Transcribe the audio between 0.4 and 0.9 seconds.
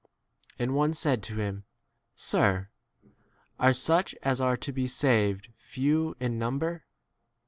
23 And